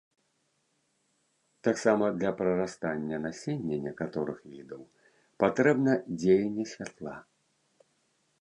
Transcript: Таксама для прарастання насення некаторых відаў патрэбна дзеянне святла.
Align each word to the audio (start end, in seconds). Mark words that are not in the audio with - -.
Таксама 1.67 2.05
для 2.21 2.31
прарастання 2.39 3.17
насення 3.27 3.75
некаторых 3.85 4.37
відаў 4.55 4.81
патрэбна 5.45 5.93
дзеянне 6.19 6.65
святла. 6.75 7.15